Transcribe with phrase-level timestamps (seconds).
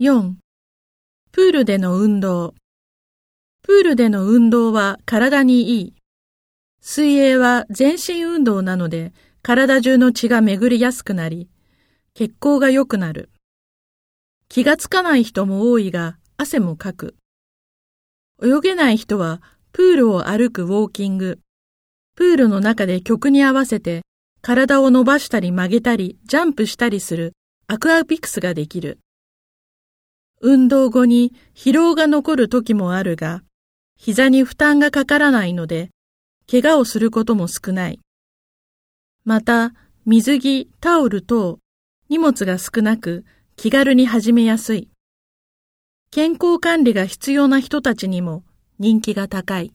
[0.00, 0.36] 4.
[1.30, 2.54] プールでの運動。
[3.60, 5.94] プールでの運動は体にいい。
[6.80, 11.50] 水泳は全身運動なので体中の血が巡りやすくなり、
[12.14, 13.28] 血行が良くなる。
[14.48, 17.16] 気がつかない人も多いが汗もかく。
[18.42, 19.42] 泳げない人は
[19.72, 21.40] プールを歩くウォーキング。
[22.16, 24.00] プールの中で曲に合わせて
[24.40, 27.34] 体を伸ばしたり曲げたりジャンプしたりする
[27.66, 28.98] アクアピクスができる。
[30.40, 33.42] 運動後に疲労が残る時もあるが、
[33.96, 35.90] 膝に負担がかからないので、
[36.50, 38.00] 怪我をすることも少ない。
[39.24, 39.74] また、
[40.06, 41.58] 水着、タオル等、
[42.08, 43.26] 荷物が少なく
[43.56, 44.88] 気軽に始めやすい。
[46.10, 48.42] 健康管理が必要な人たちにも
[48.78, 49.74] 人気が高い。